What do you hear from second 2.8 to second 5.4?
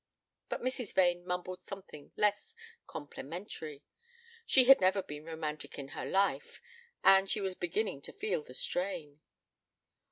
complimentary. She had never been